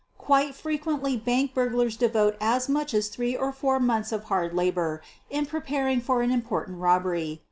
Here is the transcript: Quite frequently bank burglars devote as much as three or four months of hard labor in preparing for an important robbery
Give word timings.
Quite 0.17 0.55
frequently 0.55 1.15
bank 1.15 1.53
burglars 1.53 1.95
devote 1.95 2.35
as 2.41 2.67
much 2.67 2.91
as 2.95 3.07
three 3.07 3.37
or 3.37 3.51
four 3.53 3.79
months 3.79 4.11
of 4.11 4.23
hard 4.33 4.51
labor 4.51 5.03
in 5.29 5.45
preparing 5.45 6.01
for 6.01 6.23
an 6.23 6.31
important 6.31 6.79
robbery 6.79 7.39